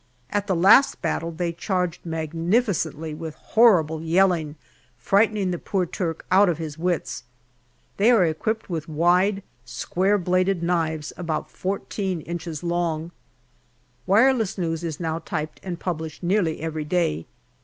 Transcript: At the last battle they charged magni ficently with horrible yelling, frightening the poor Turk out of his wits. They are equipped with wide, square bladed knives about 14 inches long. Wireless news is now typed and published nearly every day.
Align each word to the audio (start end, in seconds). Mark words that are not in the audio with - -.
At 0.31 0.47
the 0.47 0.55
last 0.55 0.99
battle 1.03 1.29
they 1.31 1.53
charged 1.53 2.03
magni 2.07 2.59
ficently 2.59 3.15
with 3.15 3.35
horrible 3.35 4.01
yelling, 4.01 4.55
frightening 4.97 5.51
the 5.51 5.59
poor 5.59 5.85
Turk 5.85 6.25
out 6.31 6.49
of 6.49 6.57
his 6.57 6.75
wits. 6.75 7.23
They 7.97 8.09
are 8.09 8.25
equipped 8.25 8.67
with 8.67 8.89
wide, 8.89 9.43
square 9.63 10.17
bladed 10.17 10.63
knives 10.63 11.13
about 11.17 11.51
14 11.51 12.21
inches 12.21 12.63
long. 12.63 13.11
Wireless 14.07 14.57
news 14.57 14.83
is 14.83 14.99
now 14.99 15.19
typed 15.19 15.59
and 15.61 15.79
published 15.79 16.23
nearly 16.23 16.61
every 16.61 16.83
day. 16.85 17.27